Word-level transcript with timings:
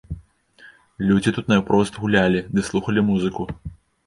Людзі 1.09 1.33
тут 1.35 1.45
наўпрост 1.53 2.01
гулялі 2.05 2.39
ды 2.57 2.65
слухалі 2.71 3.05
музыку. 3.13 3.49